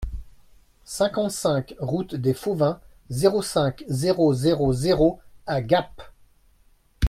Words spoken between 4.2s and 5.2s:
zéro zéro